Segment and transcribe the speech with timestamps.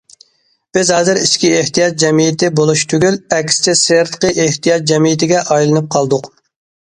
[0.75, 6.31] بىز ھازىر ئىچكى ئېھتىياج جەمئىيىتى بولۇش تۈگۈل ئەكسىچە سىرتقى ئېھتىياج جەمئىيىتىگە ئايلىنىپ قالدۇق.